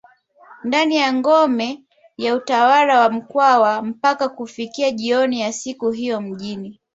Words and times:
ndani 0.63 0.95
ya 0.95 1.13
ngome 1.13 1.83
ya 2.17 2.35
utawala 2.35 2.99
wa 2.99 3.09
mkwawa 3.09 3.81
mpaka 3.81 4.29
kufika 4.29 4.91
jioni 4.91 5.41
ya 5.41 5.53
siku 5.53 5.91
hiyo 5.91 6.21
mji 6.21 6.79